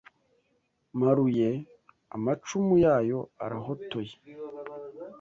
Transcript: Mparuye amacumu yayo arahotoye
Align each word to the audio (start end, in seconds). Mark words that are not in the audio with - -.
Mparuye 0.97 1.49
amacumu 2.15 2.73
yayo 2.85 3.19
arahotoye 3.43 4.13